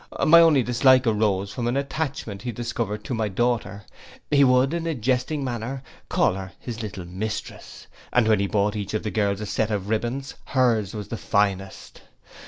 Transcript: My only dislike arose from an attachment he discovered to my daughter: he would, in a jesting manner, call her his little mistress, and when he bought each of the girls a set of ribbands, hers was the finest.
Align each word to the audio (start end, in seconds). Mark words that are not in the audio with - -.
My 0.25 0.39
only 0.39 0.63
dislike 0.63 1.05
arose 1.05 1.53
from 1.53 1.67
an 1.67 1.77
attachment 1.77 2.41
he 2.41 2.51
discovered 2.51 3.03
to 3.03 3.13
my 3.13 3.29
daughter: 3.29 3.83
he 4.31 4.43
would, 4.43 4.73
in 4.73 4.87
a 4.87 4.95
jesting 4.95 5.43
manner, 5.43 5.83
call 6.09 6.33
her 6.33 6.53
his 6.59 6.81
little 6.81 7.05
mistress, 7.05 7.85
and 8.11 8.27
when 8.27 8.39
he 8.39 8.47
bought 8.47 8.75
each 8.75 8.95
of 8.95 9.03
the 9.03 9.11
girls 9.11 9.41
a 9.41 9.45
set 9.45 9.69
of 9.69 9.89
ribbands, 9.89 10.33
hers 10.45 10.95
was 10.95 11.09
the 11.09 11.17
finest. 11.17 12.01